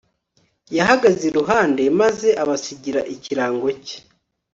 [0.77, 3.97] Yahagaze iruhande maze abasigira ikirango cye